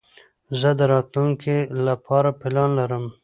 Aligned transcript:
زه 0.59 0.69
د 0.79 0.81
راتلونکي 0.93 1.57
له 1.85 1.93
پاره 2.05 2.31
پلان 2.41 2.69
لرم. 2.79 3.05